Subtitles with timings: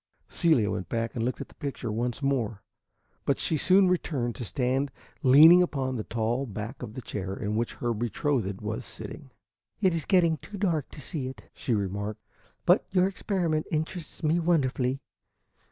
[0.27, 2.63] Celia went back and looked at the picture once more,
[3.23, 4.89] but she soon returned to stand
[5.21, 9.29] leaning upon the tall back of the chair in which her betrothed was sitting.
[9.79, 12.25] "It is getting too dark to see it," she remarked;
[12.65, 15.01] "but your experiment interests me wonderfully.